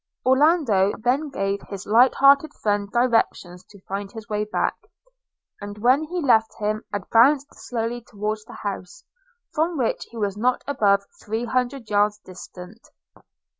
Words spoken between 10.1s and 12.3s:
was not above three hundred yards